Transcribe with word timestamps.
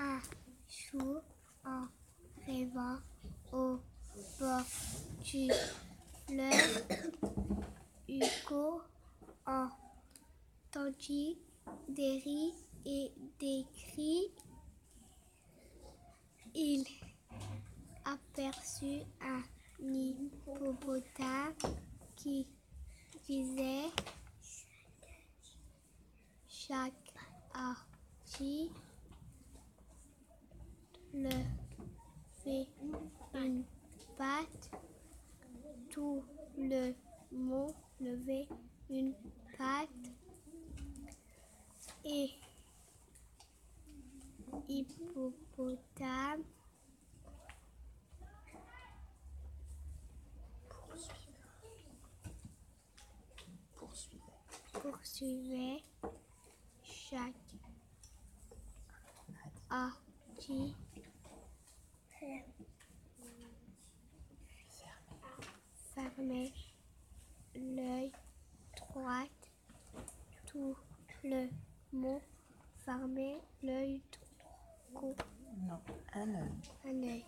un 0.00 0.20
jour 0.66 1.22
en 1.64 1.86
rêvant 2.46 2.98
au 3.52 3.78
bord 4.38 4.64
du 5.22 5.50
fleuve, 6.26 6.84
Hugo 8.08 8.82
entendit 9.46 11.38
des 11.88 12.18
rires 12.24 12.54
et 12.86 13.12
des 13.38 13.66
cris. 13.74 14.32
Il 16.54 16.84
aperçut 18.04 19.02
un 19.20 19.42
hippopotame 19.80 21.54
qui 22.16 22.46
disait 23.26 23.90
chaque 26.48 27.14
archi 27.52 28.70
le 31.22 31.30
fait 32.42 32.66
une 33.34 33.64
patte, 34.16 34.70
tout 35.90 36.24
le 36.56 36.94
monde 37.30 37.74
levait 38.00 38.48
une 38.88 39.14
patte 39.58 39.88
et 42.04 42.30
hippopotame. 44.68 46.42
Poursuivait 54.72 55.84
chaque 56.82 57.34
archi 59.68 60.74
fermait 66.20 66.52
l'œil 67.54 68.12
droit, 68.76 69.24
tout 70.46 70.76
le 71.24 71.48
monde 71.92 72.20
fermait 72.84 73.38
l'œil 73.62 74.02
droit, 74.92 75.14
Non, 75.66 75.80
un 76.14 76.34
œil. 76.34 76.50
un 76.84 77.02
œil. 77.02 77.24